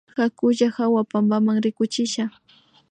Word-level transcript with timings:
Hakulla 0.15 0.69
hawa 0.69 1.03
pampama 1.03 1.59
rikuchisha 1.63 2.29